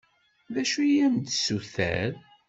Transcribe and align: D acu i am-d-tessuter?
D 0.53 0.55
acu 0.61 0.79
i 0.83 0.93
am-d-tessuter? 1.05 2.11